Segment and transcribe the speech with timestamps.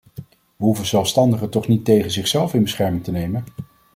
[0.55, 3.43] We hoeven zelfstandigen toch niet tegen zichzelf in bescherming te nemen.